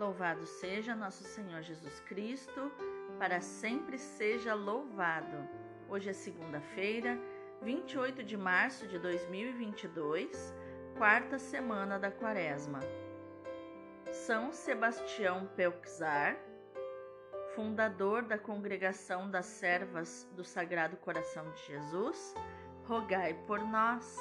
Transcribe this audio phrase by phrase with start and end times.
[0.00, 2.72] Louvado seja nosso Senhor Jesus Cristo,
[3.18, 5.46] para sempre seja louvado.
[5.90, 7.18] Hoje é segunda-feira,
[7.60, 10.54] 28 de março de 2022,
[10.96, 12.80] quarta semana da Quaresma.
[14.10, 16.34] São Sebastião Pelczar,
[17.54, 22.34] fundador da Congregação das Servas do Sagrado Coração de Jesus,
[22.86, 24.16] rogai por nós.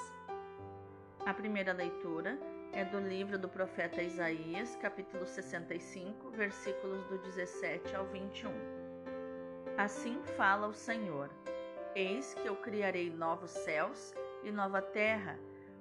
[1.25, 2.37] A primeira leitura
[2.71, 8.51] é do livro do profeta Isaías, capítulo 65, versículos do 17 ao 21.
[9.77, 11.29] Assim fala o Senhor:
[11.95, 14.13] Eis que eu criarei novos céus
[14.43, 15.39] e nova terra,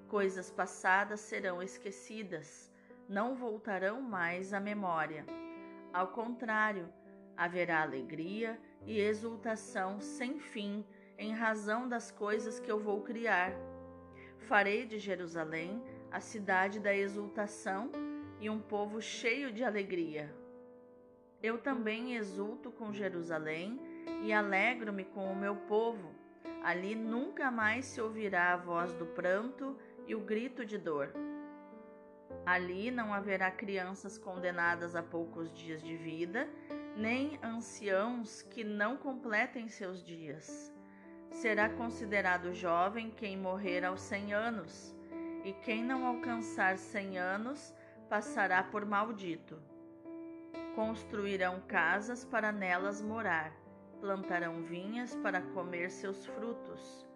[0.09, 2.71] coisas passadas serão esquecidas,
[3.09, 5.27] não voltarão mais à memória.
[5.93, 6.89] Ao contrário,
[7.37, 10.85] haverá alegria e exultação sem fim
[11.19, 13.53] em razão das coisas que eu vou criar.
[14.39, 17.91] Farei de Jerusalém a cidade da exultação
[18.41, 20.35] e um povo cheio de alegria.
[21.43, 23.79] Eu também exulto com Jerusalém
[24.23, 26.15] e alegro-me com o meu povo.
[26.63, 31.13] Ali nunca mais se ouvirá a voz do pranto e o grito de dor.
[32.45, 36.49] Ali não haverá crianças condenadas a poucos dias de vida,
[36.97, 40.73] nem anciãos que não completem seus dias.
[41.31, 44.98] Será considerado jovem quem morrer aos cem anos
[45.45, 47.75] e quem não alcançar cem anos
[48.09, 49.61] passará por maldito.
[50.75, 53.53] Construirão casas para nelas morar,
[54.01, 57.07] plantarão vinhas para comer seus frutos.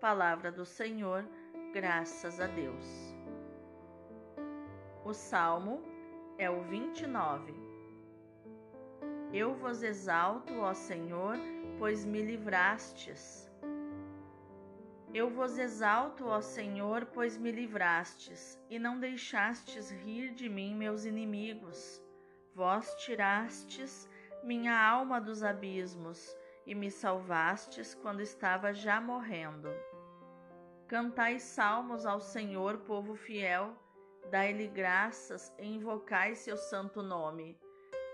[0.00, 1.24] Palavra do Senhor,
[1.72, 3.14] graças a Deus.
[5.04, 5.82] O salmo
[6.38, 7.52] é o 29.
[9.32, 11.36] Eu vos exalto, ó Senhor,
[11.78, 13.49] pois me livrastes
[15.12, 21.04] eu vos exalto, ó Senhor, pois me livrastes, e não deixastes rir de mim meus
[21.04, 22.00] inimigos.
[22.54, 24.08] Vós tirastes
[24.44, 29.68] minha alma dos abismos, e me salvastes quando estava já morrendo.
[30.86, 33.76] Cantai salmos ao Senhor, povo fiel,
[34.30, 37.58] dai-lhe graças e invocai seu santo nome,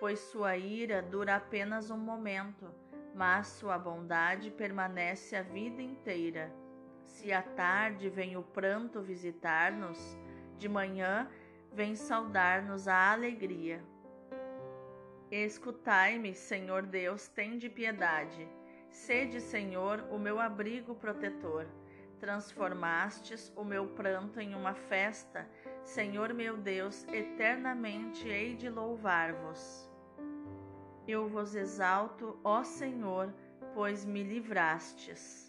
[0.01, 2.75] pois sua ira dura apenas um momento,
[3.15, 6.66] mas sua bondade permanece a vida inteira.
[7.07, 10.19] Se à tarde vem o pranto visitar-nos,
[10.59, 11.29] de manhã
[11.73, 13.83] vem saudar-nos a alegria.
[15.31, 18.49] Escutai-me, Senhor Deus, tende piedade.
[18.91, 21.67] Sede, Senhor, o meu abrigo protetor.
[22.19, 25.49] Transformastes o meu pranto em uma festa.
[25.85, 29.91] Senhor meu Deus, eternamente hei de louvar-vos.
[31.07, 33.33] Eu vos exalto, ó Senhor,
[33.75, 35.46] pois me livrastes.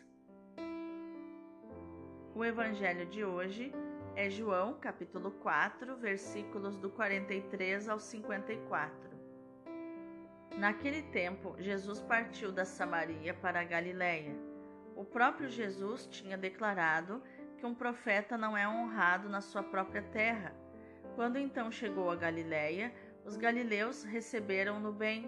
[2.37, 3.73] O evangelho de hoje
[4.15, 8.95] é João, capítulo 4, versículos do 43 ao 54.
[10.55, 14.35] Naquele tempo, Jesus partiu da Samaria para a Galiléia.
[14.95, 17.23] O próprio Jesus tinha declarado
[17.57, 20.53] que um profeta não é honrado na sua própria terra.
[21.15, 22.93] Quando então chegou a Galiléia,
[23.25, 25.27] os galileus receberam-no bem,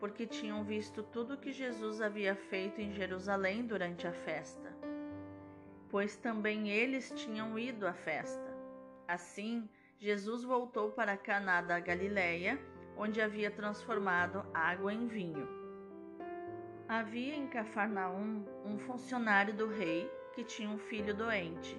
[0.00, 4.74] porque tinham visto tudo o que Jesus havia feito em Jerusalém durante a festa
[5.94, 8.52] pois também eles tinham ido à festa.
[9.06, 9.68] Assim,
[10.00, 12.58] Jesus voltou para Caná da Galileia,
[12.96, 15.48] onde havia transformado água em vinho.
[16.88, 21.78] Havia em Cafarnaum um funcionário do rei que tinha um filho doente.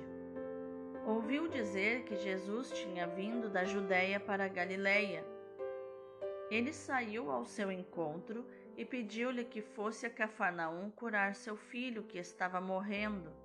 [1.05, 5.25] Ouviu dizer que Jesus tinha vindo da Judéia para a Galileia.
[6.49, 8.45] Ele saiu ao seu encontro
[8.77, 13.43] e pediu-lhe que fosse a Cafarnaum curar seu filho que estava morrendo.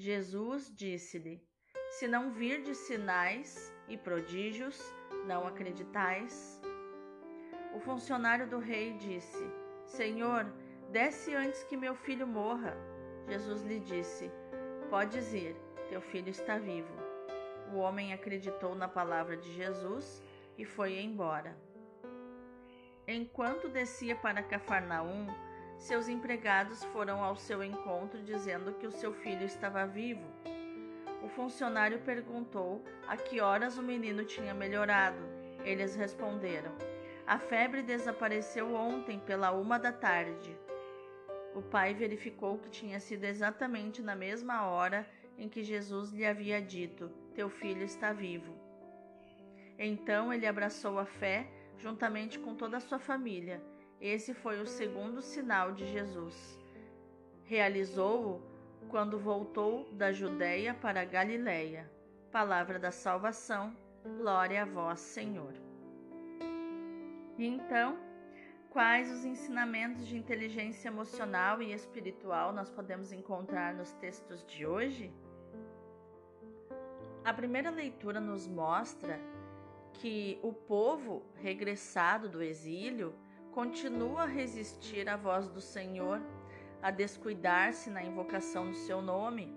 [0.00, 1.46] Jesus disse-lhe:
[1.90, 4.80] Se não virdes sinais e prodígios,
[5.26, 6.58] não acreditais?
[7.74, 9.44] O funcionário do rei disse:
[9.84, 10.50] Senhor,
[10.90, 12.74] desce antes que meu filho morra.
[13.28, 14.30] Jesus lhe disse:
[14.88, 15.54] Podes ir,
[15.90, 16.94] teu filho está vivo.
[17.70, 20.22] O homem acreditou na palavra de Jesus
[20.56, 21.54] e foi embora.
[23.06, 25.26] Enquanto descia para Cafarnaum,
[25.80, 30.22] seus empregados foram ao seu encontro dizendo que o seu filho estava vivo.
[31.22, 35.22] O funcionário perguntou a que horas o menino tinha melhorado.
[35.64, 36.70] Eles responderam:
[37.26, 40.54] A febre desapareceu ontem pela uma da tarde.
[41.54, 46.60] O pai verificou que tinha sido exatamente na mesma hora em que Jesus lhe havia
[46.60, 48.54] dito: Teu filho está vivo.
[49.78, 51.46] Então ele abraçou a fé
[51.78, 53.62] juntamente com toda a sua família
[54.00, 56.58] esse foi o segundo sinal de Jesus.
[57.44, 58.40] Realizou-o
[58.88, 61.90] quando voltou da Judéia para a Galiléia.
[62.32, 63.76] Palavra da salvação,
[64.18, 65.52] glória a vós, Senhor.
[67.38, 67.98] Então,
[68.70, 75.12] quais os ensinamentos de inteligência emocional e espiritual nós podemos encontrar nos textos de hoje?
[77.22, 79.20] A primeira leitura nos mostra
[79.92, 83.14] que o povo regressado do exílio
[83.52, 86.20] continua a resistir à voz do Senhor,
[86.82, 89.54] a descuidar-se na invocação do seu nome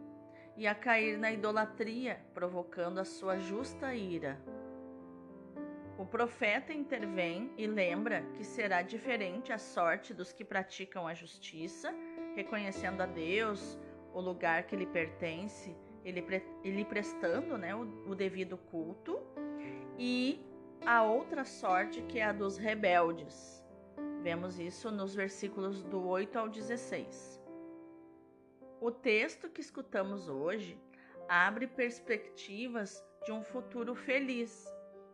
[0.58, 4.40] e a cair na idolatria, provocando a sua justa ira.
[5.98, 11.94] O profeta intervém e lembra que será diferente a sorte dos que praticam a justiça,
[12.36, 13.80] reconhecendo a Deus
[14.14, 16.24] o lugar que lhe pertence, ele,
[16.64, 19.20] ele prestando né, o, o devido culto,
[19.98, 20.44] e
[20.86, 23.63] a outra sorte que é a dos rebeldes.
[24.24, 27.42] Vemos isso nos versículos do 8 ao 16.
[28.80, 30.80] O texto que escutamos hoje
[31.28, 34.66] abre perspectivas de um futuro feliz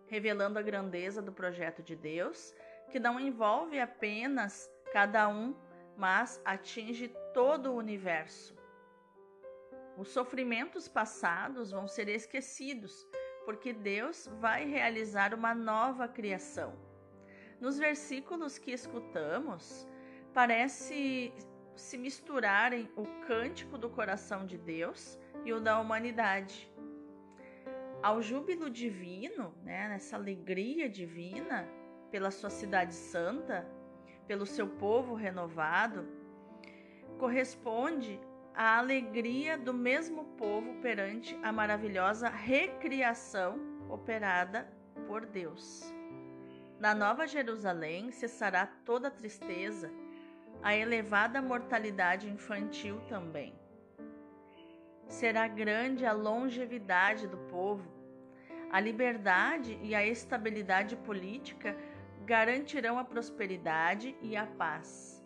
[0.05, 2.53] revelando a grandeza do projeto de Deus,
[2.91, 5.55] que não envolve apenas cada um,
[5.97, 8.55] mas atinge todo o universo.
[9.97, 13.07] Os sofrimentos passados vão ser esquecidos,
[13.45, 16.88] porque Deus vai realizar uma nova criação.
[17.59, 19.87] Nos versículos que escutamos,
[20.33, 21.33] parece
[21.75, 26.69] se misturarem o cântico do coração de Deus e o da humanidade
[28.01, 31.67] ao júbilo divino, né, nessa alegria divina
[32.11, 33.67] pela sua cidade santa,
[34.25, 36.07] pelo seu povo renovado,
[37.17, 38.19] corresponde
[38.55, 43.59] a alegria do mesmo povo perante a maravilhosa recriação
[43.89, 44.71] operada
[45.07, 45.98] por Deus.
[46.79, 49.91] Na Nova Jerusalém cessará toda tristeza,
[50.63, 53.53] a elevada mortalidade infantil também
[55.09, 57.91] será grande a longevidade do povo.
[58.71, 61.75] A liberdade e a estabilidade política
[62.25, 65.25] garantirão a prosperidade e a paz.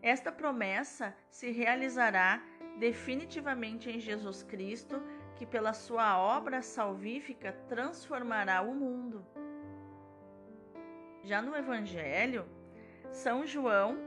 [0.00, 2.42] Esta promessa se realizará
[2.78, 5.02] definitivamente em Jesus Cristo,
[5.36, 9.24] que pela sua obra salvífica transformará o mundo.
[11.28, 12.46] Já no Evangelho,
[13.10, 13.98] São João,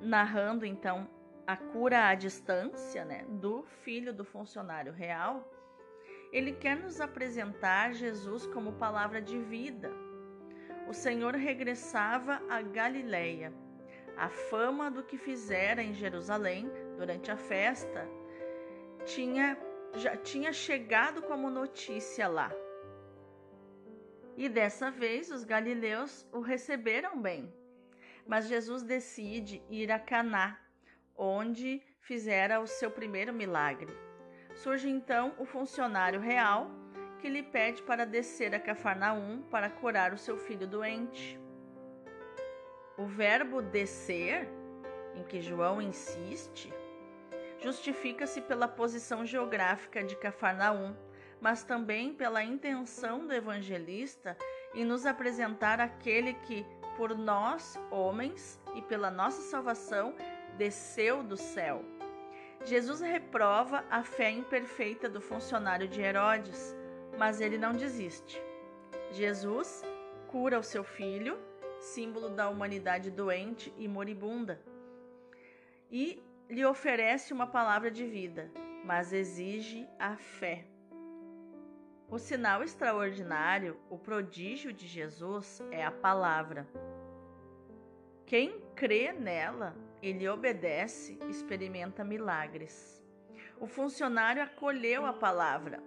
[0.00, 1.06] narrando então
[1.46, 5.46] a cura à distância né, do filho do funcionário real,
[6.32, 9.90] ele quer nos apresentar Jesus como palavra de vida.
[10.88, 13.52] O Senhor regressava a Galileia.
[14.16, 18.08] A fama do que fizera em Jerusalém durante a festa
[19.04, 19.58] tinha,
[19.96, 22.50] já tinha chegado como notícia lá.
[24.36, 27.52] E dessa vez os galileus o receberam bem.
[28.26, 30.58] Mas Jesus decide ir a Caná,
[31.16, 33.92] onde fizera o seu primeiro milagre.
[34.54, 36.70] Surge então o funcionário real
[37.18, 41.38] que lhe pede para descer a Cafarnaum para curar o seu filho doente.
[42.98, 44.48] O verbo descer,
[45.14, 46.72] em que João insiste,
[47.60, 50.96] justifica-se pela posição geográfica de Cafarnaum,
[51.42, 54.38] mas também pela intenção do evangelista
[54.72, 56.64] em nos apresentar aquele que,
[56.96, 60.14] por nós, homens, e pela nossa salvação,
[60.56, 61.84] desceu do céu.
[62.64, 66.76] Jesus reprova a fé imperfeita do funcionário de Herodes,
[67.18, 68.40] mas ele não desiste.
[69.10, 69.82] Jesus
[70.28, 71.36] cura o seu filho,
[71.80, 74.62] símbolo da humanidade doente e moribunda,
[75.90, 78.48] e lhe oferece uma palavra de vida,
[78.84, 80.71] mas exige a fé.
[82.12, 86.68] O sinal extraordinário, o prodígio de Jesus é a palavra.
[88.26, 93.02] Quem crê nela ele obedece, experimenta milagres.
[93.58, 95.82] O funcionário acolheu a palavra: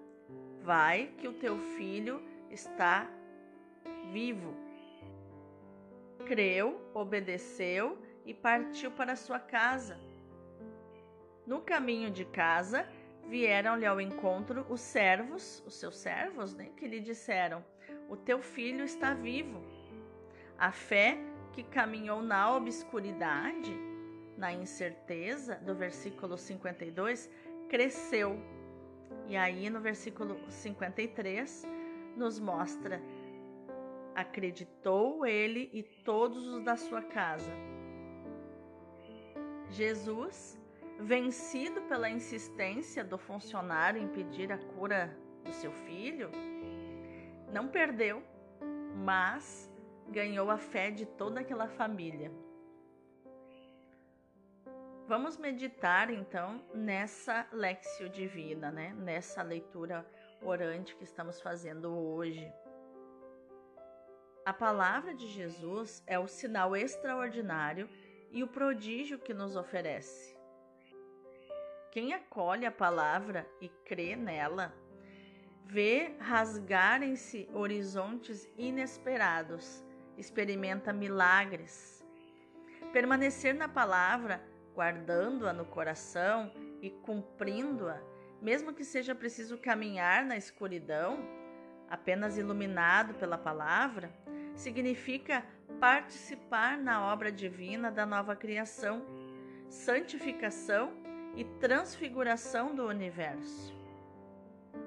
[0.64, 3.08] Vai, que o teu filho está
[4.12, 4.56] vivo.
[6.26, 10.00] Creu, obedeceu e partiu para sua casa.
[11.46, 12.90] No caminho de casa,
[13.28, 17.64] vieram-lhe ao encontro os servos, os seus servos, né, que lhe disseram:
[18.10, 19.64] O teu filho está vivo.
[20.58, 21.18] A fé
[21.54, 23.74] que caminhou na obscuridade
[24.38, 27.30] na incerteza do versículo 52,
[27.70, 28.38] cresceu.
[29.28, 31.66] E aí no versículo 53
[32.16, 33.02] nos mostra:
[34.14, 37.52] acreditou ele e todos os da sua casa.
[39.70, 40.58] Jesus,
[41.00, 46.32] vencido pela insistência do funcionário em pedir a cura do seu filho,
[47.52, 48.24] não perdeu,
[49.04, 49.72] mas
[50.10, 52.32] ganhou a fé de toda aquela família.
[55.08, 58.92] Vamos meditar então nessa lexio divina, né?
[58.98, 60.06] Nessa leitura
[60.42, 62.52] orante que estamos fazendo hoje.
[64.44, 67.88] A palavra de Jesus é o sinal extraordinário
[68.32, 70.35] e o prodígio que nos oferece.
[71.96, 74.76] Quem acolhe a palavra e crê nela,
[75.64, 79.82] vê rasgarem-se horizontes inesperados,
[80.18, 82.06] experimenta milagres.
[82.92, 87.98] Permanecer na palavra, guardando-a no coração e cumprindo-a,
[88.42, 91.26] mesmo que seja preciso caminhar na escuridão,
[91.90, 94.12] apenas iluminado pela palavra,
[94.54, 95.46] significa
[95.80, 99.02] participar na obra divina da nova criação,
[99.70, 101.05] santificação
[101.36, 103.74] e transfiguração do universo.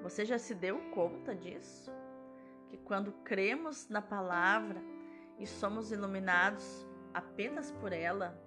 [0.02, 1.93] Você já se deu conta disso?
[2.69, 4.83] Que quando cremos na palavra
[5.38, 8.38] e somos iluminados apenas por ela,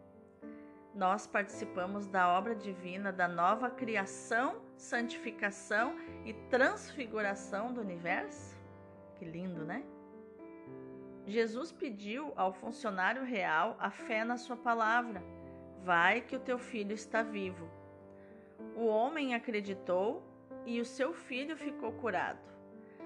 [0.94, 8.58] nós participamos da obra divina da nova criação, santificação e transfiguração do universo?
[9.16, 9.84] Que lindo, né?
[11.26, 15.24] Jesus pediu ao funcionário real a fé na sua palavra.
[15.84, 17.81] Vai que o teu filho está vivo.
[18.82, 20.24] O homem acreditou
[20.66, 22.42] e o seu filho ficou curado.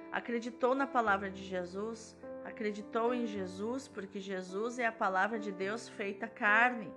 [0.10, 5.89] Acreditou na palavra de Jesus, acreditou em Jesus porque Jesus é a palavra de Deus
[5.89, 6.89] feita carne.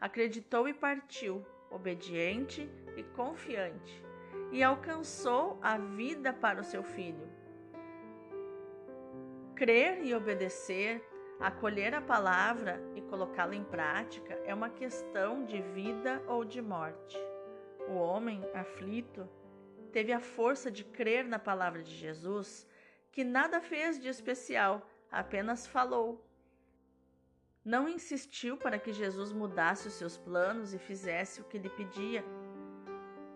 [0.00, 4.02] Acreditou e partiu, obediente e confiante,
[4.50, 7.28] e alcançou a vida para o seu filho.
[9.54, 11.06] Crer e obedecer,
[11.38, 17.31] acolher a palavra e colocá-la em prática é uma questão de vida ou de morte.
[17.88, 19.28] O homem aflito
[19.92, 22.66] teve a força de crer na palavra de Jesus,
[23.10, 26.24] que nada fez de especial, apenas falou.
[27.64, 32.24] Não insistiu para que Jesus mudasse os seus planos e fizesse o que lhe pedia.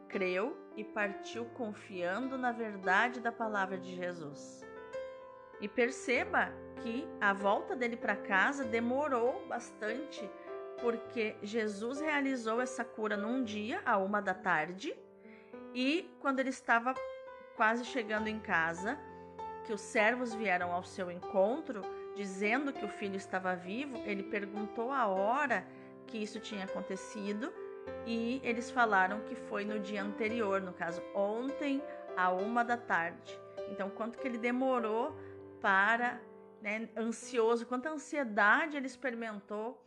[0.08, 4.64] Creu e partiu confiando na verdade da palavra de Jesus.
[5.60, 10.28] E perceba que a volta dele para casa demorou bastante,
[10.80, 14.96] porque Jesus realizou essa cura num dia, a uma da tarde,
[15.74, 16.94] e quando ele estava
[17.56, 18.98] quase chegando em casa,
[19.64, 21.82] que os servos vieram ao seu encontro,
[22.14, 25.66] dizendo que o filho estava vivo, ele perguntou a hora
[26.06, 27.52] que isso tinha acontecido
[28.06, 31.82] e eles falaram que foi no dia anterior, no caso, ontem,
[32.16, 33.38] a uma da tarde.
[33.70, 35.14] Então, quanto que ele demorou
[35.60, 36.20] para,
[36.62, 39.82] né, ansioso, quanta ansiedade ele experimentou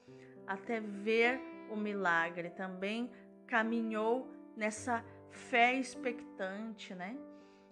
[0.49, 1.39] até ver
[1.69, 2.49] o milagre.
[2.49, 3.11] Também
[3.45, 4.27] caminhou
[4.57, 7.15] nessa fé expectante, né?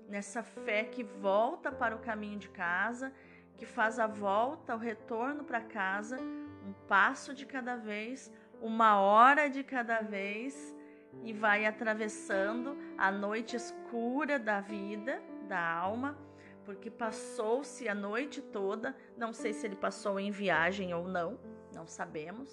[0.08, 3.12] Nessa fé que volta para o caminho de casa,
[3.58, 8.32] que faz a volta, o retorno para casa, um passo de cada vez,
[8.62, 10.76] uma hora de cada vez
[11.24, 16.16] e vai atravessando a noite escura da vida, da alma,
[16.64, 21.40] porque passou-se a noite toda, não sei se ele passou em viagem ou não,
[21.78, 22.50] não sabemos.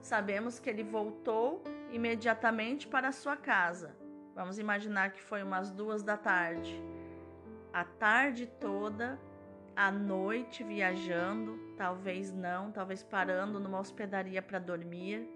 [0.00, 1.62] Sabemos que ele voltou
[1.92, 3.94] imediatamente para sua casa.
[4.34, 6.82] Vamos imaginar que foi umas duas da tarde.
[7.72, 9.20] A tarde toda,
[9.76, 15.28] a noite viajando, talvez não, talvez parando numa hospedaria para dormir,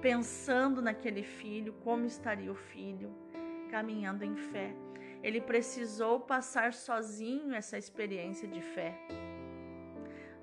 [0.00, 3.14] pensando naquele filho, como estaria o filho,
[3.70, 4.74] caminhando em fé
[5.24, 8.94] ele precisou passar sozinho essa experiência de fé.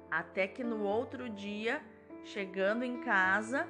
[0.09, 1.83] Até que no outro dia,
[2.23, 3.67] chegando em casa,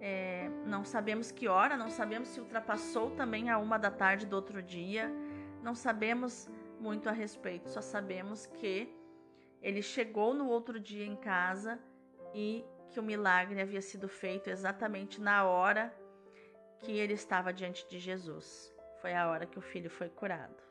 [0.00, 4.36] é, não sabemos que hora, não sabemos se ultrapassou também a uma da tarde do
[4.36, 5.10] outro dia,
[5.62, 6.48] não sabemos
[6.78, 8.94] muito a respeito, só sabemos que
[9.62, 11.78] ele chegou no outro dia em casa
[12.34, 15.94] e que o milagre havia sido feito exatamente na hora
[16.80, 18.74] que ele estava diante de Jesus
[19.04, 20.63] foi a hora que o filho foi curado.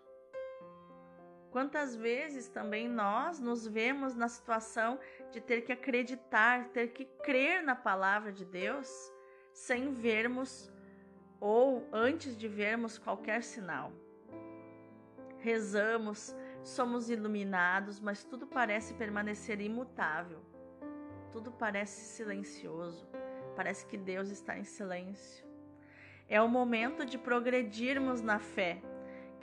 [1.53, 4.97] Quantas vezes também nós nos vemos na situação
[5.31, 8.89] de ter que acreditar, ter que crer na palavra de Deus
[9.53, 10.73] sem vermos
[11.39, 13.93] ou antes de vermos qualquer sinal.
[15.37, 20.41] Rezamos, somos iluminados, mas tudo parece permanecer imutável.
[21.31, 23.07] Tudo parece silencioso.
[23.55, 25.45] Parece que Deus está em silêncio.
[26.27, 28.81] É o momento de progredirmos na fé,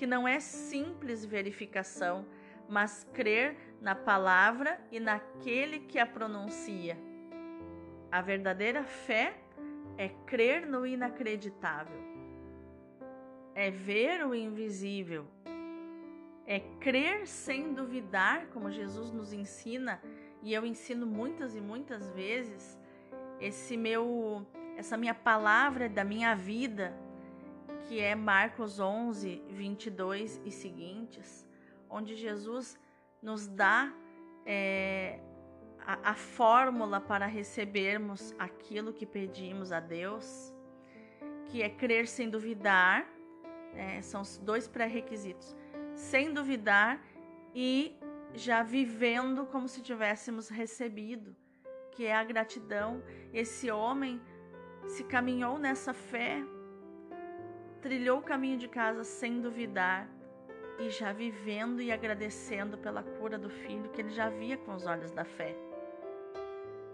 [0.01, 2.25] que não é simples verificação,
[2.67, 6.97] mas crer na palavra e naquele que a pronuncia.
[8.11, 9.37] A verdadeira fé
[9.99, 12.01] é crer no inacreditável,
[13.55, 15.27] é ver o invisível,
[16.47, 20.01] é crer sem duvidar, como Jesus nos ensina,
[20.43, 22.81] e eu ensino muitas e muitas vezes.
[23.39, 24.47] Esse meu
[24.79, 26.95] essa minha palavra da minha vida,
[27.91, 31.45] que é Marcos 11, 22 e seguintes,
[31.89, 32.79] onde Jesus
[33.21, 33.93] nos dá
[34.47, 35.19] é,
[35.81, 40.55] a, a fórmula para recebermos aquilo que pedimos a Deus,
[41.47, 43.11] que é crer sem duvidar,
[43.75, 45.57] é, são os dois pré-requisitos,
[45.97, 47.05] sem duvidar
[47.53, 47.99] e
[48.35, 51.35] já vivendo como se tivéssemos recebido,
[51.91, 53.03] que é a gratidão.
[53.33, 54.23] Esse homem
[54.87, 56.41] se caminhou nessa fé,
[57.81, 60.09] trilhou o caminho de casa sem duvidar
[60.79, 64.87] e já vivendo e agradecendo pela cura do filho que ele já via com os
[64.87, 65.57] olhos da fé.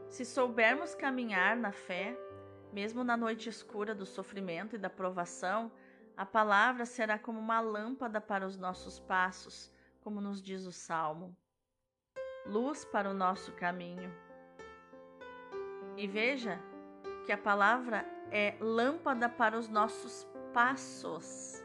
[0.09, 2.17] Se soubermos caminhar na fé,
[2.73, 5.71] mesmo na noite escura do sofrimento e da provação,
[6.17, 11.37] a palavra será como uma lâmpada para os nossos passos, como nos diz o Salmo.
[12.47, 14.13] Luz para o nosso caminho.
[15.97, 16.61] E veja
[17.25, 20.25] que a palavra é lâmpada para os nossos
[20.57, 21.63] passos.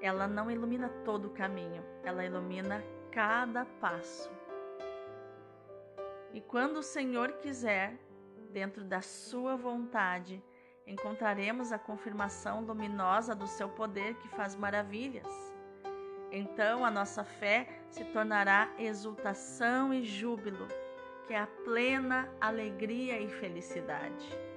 [0.00, 2.80] Ela não ilumina todo o caminho, ela ilumina
[3.10, 4.30] cada passo.
[6.32, 7.98] E quando o Senhor quiser,
[8.52, 10.40] dentro da Sua vontade,
[10.86, 15.26] encontraremos a confirmação luminosa do seu poder que faz maravilhas.
[16.30, 20.68] Então a nossa fé se tornará exultação e júbilo,
[21.26, 24.55] que é a plena alegria e felicidade.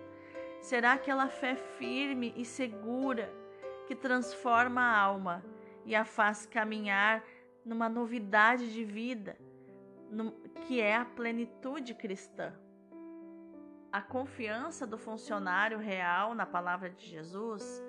[0.61, 3.33] Será aquela fé firme e segura
[3.87, 5.43] que transforma a alma
[5.85, 7.23] e a faz caminhar
[7.65, 9.37] numa novidade de vida,
[10.67, 12.53] que é a plenitude cristã?
[13.91, 17.83] A confiança do funcionário real na palavra de Jesus,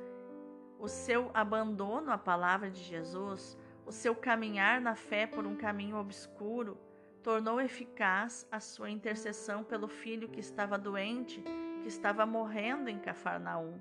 [0.79, 5.97] o seu abandono à palavra de Jesus, o seu caminhar na fé por um caminho
[5.97, 6.79] obscuro,
[7.23, 11.45] tornou eficaz a sua intercessão pelo filho que estava doente,
[11.81, 13.81] que estava morrendo em Cafarnaum.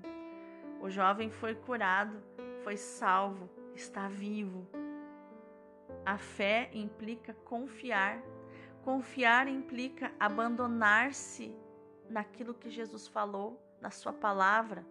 [0.80, 2.22] O jovem foi curado,
[2.62, 4.66] foi salvo, está vivo.
[6.04, 8.22] A fé implica confiar.
[8.82, 11.54] Confiar implica abandonar-se
[12.08, 14.84] naquilo que Jesus falou, na Sua palavra.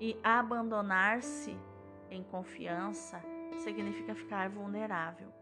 [0.00, 1.56] E abandonar-se
[2.10, 3.20] em confiança
[3.58, 5.32] significa ficar vulnerável,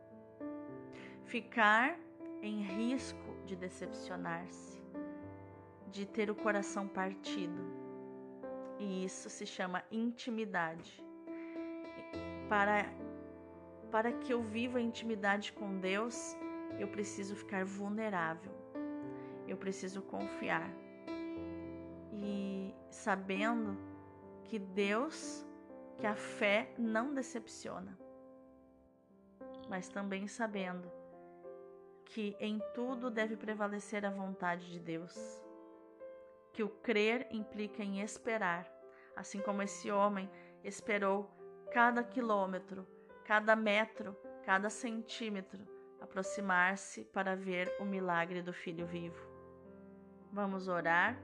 [1.24, 1.98] ficar
[2.42, 4.75] em risco de decepcionar-se,
[5.90, 7.60] de ter o coração partido.
[8.78, 11.02] E isso se chama intimidade.
[12.48, 12.86] Para,
[13.90, 16.36] para que eu viva a intimidade com Deus,
[16.78, 18.56] eu preciso ficar vulnerável
[19.48, 20.70] eu preciso confiar.
[22.12, 23.76] E sabendo
[24.44, 25.44] que Deus,
[25.96, 27.96] que a fé não decepciona,
[29.68, 30.90] mas também sabendo
[32.04, 35.44] que em tudo deve prevalecer a vontade de Deus.
[36.56, 38.66] Que o crer implica em esperar,
[39.14, 40.26] assim como esse homem
[40.64, 41.30] esperou
[41.70, 42.86] cada quilômetro,
[43.26, 45.68] cada metro, cada centímetro
[46.00, 49.22] aproximar-se para ver o milagre do filho vivo.
[50.32, 51.20] Vamos orar.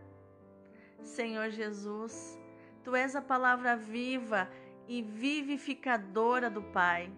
[1.00, 2.38] Senhor Jesus,
[2.84, 4.50] tu és a palavra viva
[4.86, 7.10] e vivificadora do Pai.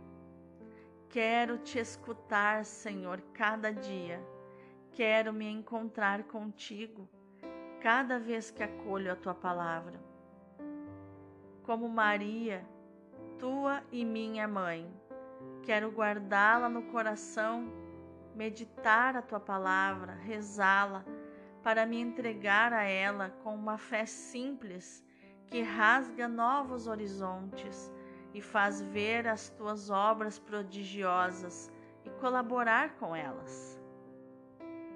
[1.08, 4.24] Quero te escutar, Senhor, cada dia.
[4.92, 7.08] Quero me encontrar contigo
[7.84, 10.00] cada vez que acolho a tua palavra.
[11.62, 12.66] Como Maria,
[13.38, 14.90] tua e minha mãe,
[15.62, 17.70] quero guardá-la no coração,
[18.34, 21.04] meditar a tua palavra, rezá-la
[21.62, 25.04] para me entregar a ela com uma fé simples
[25.46, 27.92] que rasga novos horizontes
[28.32, 31.70] e faz ver as tuas obras prodigiosas
[32.02, 33.78] e colaborar com elas.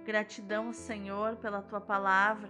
[0.06, 2.48] Gratidão, Senhor, pela tua palavra,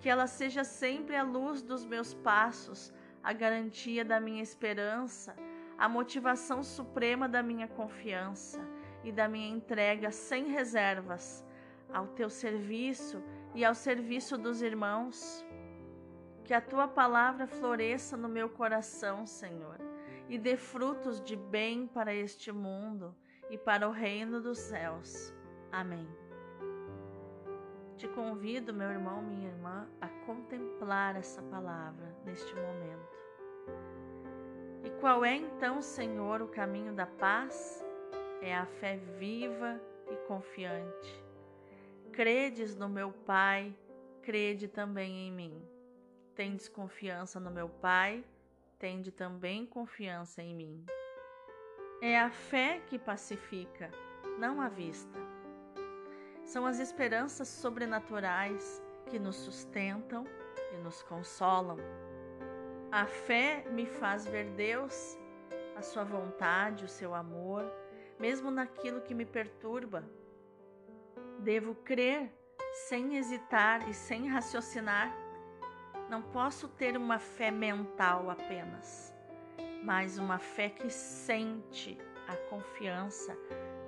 [0.00, 5.34] que ela seja sempre a luz dos meus passos, a garantia da minha esperança,
[5.78, 8.60] a motivação suprema da minha confiança
[9.04, 11.44] e da minha entrega sem reservas
[11.92, 13.22] ao teu serviço
[13.54, 15.44] e ao serviço dos irmãos.
[16.44, 19.78] Que a tua palavra floresça no meu coração, Senhor,
[20.28, 23.14] e dê frutos de bem para este mundo
[23.50, 25.34] e para o reino dos céus.
[25.72, 26.25] Amém.
[27.96, 33.16] Te convido, meu irmão, minha irmã, a contemplar essa palavra neste momento.
[34.84, 37.84] E qual é então, Senhor, o caminho da paz?
[38.42, 39.80] É a fé viva
[40.10, 41.26] e confiante
[42.16, 43.76] Credes no meu Pai,
[44.22, 45.62] crede também em mim.
[46.34, 48.24] Tendes confiança no meu Pai,
[48.78, 50.86] tende também confiança em mim.
[52.00, 53.90] É a fé que pacifica,
[54.38, 55.25] não a vista.
[56.46, 58.80] São as esperanças sobrenaturais
[59.10, 60.24] que nos sustentam
[60.72, 61.76] e nos consolam.
[62.92, 65.18] A fé me faz ver Deus,
[65.74, 67.64] a sua vontade, o seu amor,
[68.16, 70.04] mesmo naquilo que me perturba.
[71.40, 72.32] Devo crer
[72.88, 75.12] sem hesitar e sem raciocinar.
[76.08, 79.12] Não posso ter uma fé mental apenas,
[79.82, 83.36] mas uma fé que sente a confiança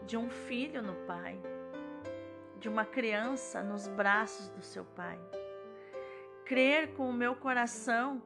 [0.05, 1.41] de um filho no Pai,
[2.59, 5.19] de uma criança nos braços do seu Pai.
[6.45, 8.23] Crer com o meu coração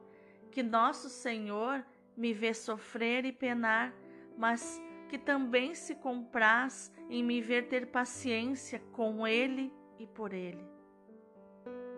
[0.51, 3.93] que nosso Senhor me vê sofrer e penar,
[4.37, 10.65] mas que também se compraz em me ver ter paciência com Ele e por Ele.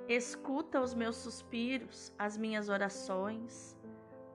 [0.07, 3.75] Escuta os meus suspiros, as minhas orações,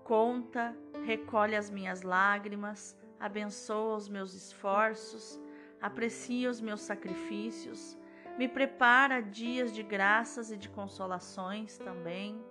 [0.02, 5.40] conta, recolhe as minhas lágrimas, abençoa os meus esforços,
[5.80, 7.98] aprecia os meus sacrifícios,
[8.38, 12.42] me prepara dias de graças e de consolações também.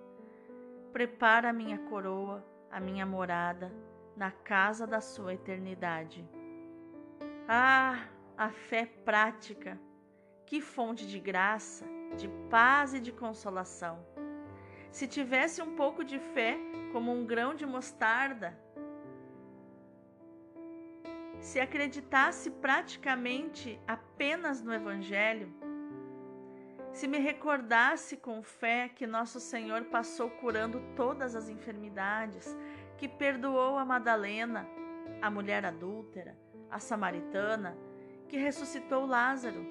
[0.92, 3.72] Prepara a minha coroa, a minha morada
[4.16, 6.28] na casa da sua eternidade.
[7.48, 9.80] Ah, a fé prática!
[10.46, 11.84] Que fonte de graça,
[12.16, 14.04] de paz e de consolação!
[14.90, 16.58] Se tivesse um pouco de fé,
[16.92, 18.58] como um grão de mostarda,
[21.40, 25.52] se acreditasse praticamente apenas no Evangelho,
[26.92, 32.56] se me recordasse com fé que nosso Senhor passou curando todas as enfermidades,
[32.98, 34.66] que perdoou a Madalena,
[35.22, 36.36] a mulher adúltera,
[36.68, 37.76] a samaritana,
[38.28, 39.64] que ressuscitou Lázaro,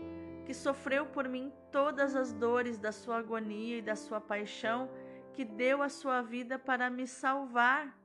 [0.46, 4.90] que sofreu por mim todas as dores da sua agonia e da sua paixão,
[5.34, 7.96] que deu a sua vida para me salvar.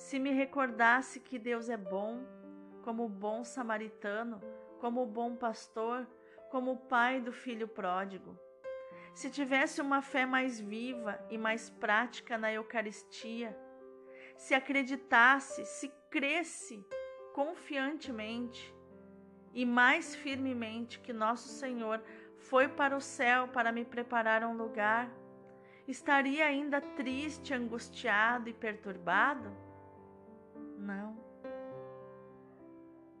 [0.00, 2.24] Se me recordasse que Deus é bom,
[2.82, 4.40] como o bom samaritano,
[4.80, 6.06] como o bom pastor,
[6.50, 8.34] como o pai do filho pródigo.
[9.12, 13.54] Se tivesse uma fé mais viva e mais prática na Eucaristia,
[14.38, 16.82] se acreditasse, se cresce
[17.34, 18.74] confiantemente
[19.52, 22.02] e mais firmemente que nosso Senhor
[22.38, 25.10] foi para o céu para me preparar um lugar,
[25.86, 29.69] estaria ainda triste, angustiado e perturbado?
[30.80, 31.16] Não.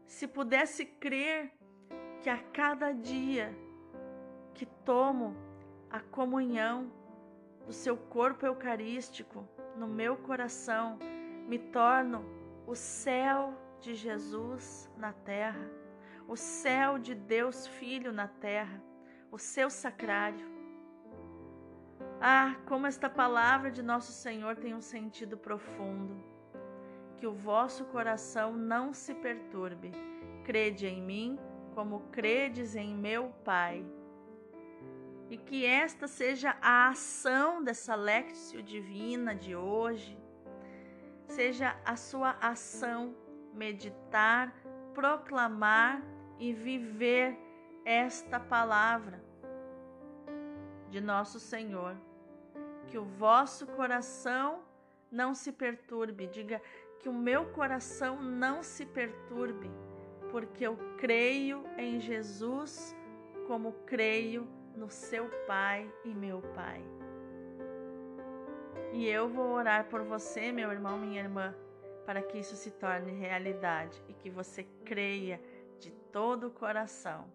[0.06, 1.52] Se pudesse crer
[2.20, 3.54] que a cada dia
[4.54, 5.36] que tomo
[5.90, 6.90] a comunhão
[7.66, 9.46] do seu corpo eucarístico
[9.76, 10.98] no meu coração,
[11.46, 12.24] me torno
[12.66, 15.70] o céu de Jesus na terra,
[16.26, 18.82] o céu de Deus Filho na terra,
[19.30, 20.46] o seu sacrário.
[22.20, 26.29] Ah, como esta palavra de nosso Senhor tem um sentido profundo.
[27.20, 29.92] Que o vosso coração não se perturbe.
[30.42, 31.38] Crede em mim
[31.74, 33.84] como credes em meu Pai.
[35.28, 40.18] E que esta seja a ação dessa Lectio Divina de hoje,
[41.28, 43.14] seja a sua ação
[43.52, 44.52] meditar,
[44.94, 46.02] proclamar
[46.38, 47.38] e viver
[47.84, 49.22] esta palavra
[50.88, 51.96] de nosso Senhor.
[52.88, 54.62] Que o vosso coração
[55.12, 56.60] não se perturbe, diga
[57.00, 59.70] que o meu coração não se perturbe
[60.30, 62.94] porque eu creio em Jesus
[63.46, 66.80] como creio no seu Pai e meu Pai.
[68.92, 71.54] E eu vou orar por você, meu irmão, minha irmã,
[72.06, 75.40] para que isso se torne realidade e que você creia
[75.78, 77.32] de todo o coração.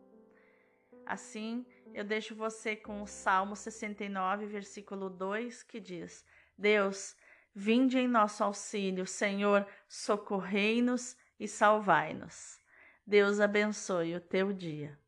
[1.06, 6.26] Assim, eu deixo você com o Salmo 69, versículo 2, que diz:
[6.58, 7.16] Deus,
[7.56, 12.60] vinde em nosso auxílio, Senhor, socorrei-nos e salvai-nos.
[13.08, 15.00] Deus abençoe o teu dia.